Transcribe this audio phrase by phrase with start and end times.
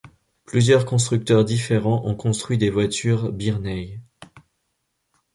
[0.45, 3.99] Plusieurs constructeurs différents ont construit des voitures Birney.